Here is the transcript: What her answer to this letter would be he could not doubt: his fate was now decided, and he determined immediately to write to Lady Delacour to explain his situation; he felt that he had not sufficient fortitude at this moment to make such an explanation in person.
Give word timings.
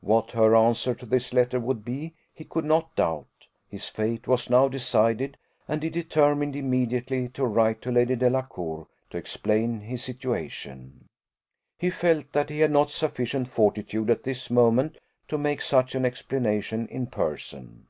What 0.00 0.30
her 0.30 0.56
answer 0.56 0.94
to 0.94 1.04
this 1.04 1.34
letter 1.34 1.60
would 1.60 1.84
be 1.84 2.14
he 2.32 2.44
could 2.44 2.64
not 2.64 2.96
doubt: 2.96 3.28
his 3.68 3.86
fate 3.86 4.26
was 4.26 4.48
now 4.48 4.66
decided, 4.66 5.36
and 5.68 5.82
he 5.82 5.90
determined 5.90 6.56
immediately 6.56 7.28
to 7.28 7.44
write 7.44 7.82
to 7.82 7.92
Lady 7.92 8.16
Delacour 8.16 8.86
to 9.10 9.18
explain 9.18 9.80
his 9.80 10.02
situation; 10.02 11.04
he 11.78 11.90
felt 11.90 12.32
that 12.32 12.48
he 12.48 12.60
had 12.60 12.70
not 12.70 12.88
sufficient 12.88 13.48
fortitude 13.48 14.08
at 14.08 14.22
this 14.22 14.50
moment 14.50 14.96
to 15.28 15.36
make 15.36 15.60
such 15.60 15.94
an 15.94 16.06
explanation 16.06 16.88
in 16.88 17.06
person. 17.06 17.86